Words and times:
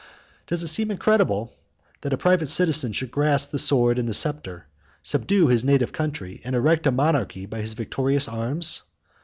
Does 0.47 0.63
it 0.63 0.67
seem 0.69 0.89
incredible 0.89 1.53
that 2.01 2.11
a 2.11 2.17
private 2.17 2.47
citizen 2.47 2.91
should 2.91 3.11
grasp 3.11 3.51
the 3.51 3.59
sword 3.59 3.99
and 3.99 4.09
the 4.09 4.15
sceptre, 4.15 4.65
subdue 5.03 5.45
his 5.49 5.63
native 5.63 5.91
country, 5.91 6.41
and 6.43 6.55
erect 6.55 6.87
a 6.87 6.91
monarchy 6.91 7.45
by 7.45 7.61
his 7.61 7.73
victorious 7.75 8.27
arms? 8.27 8.81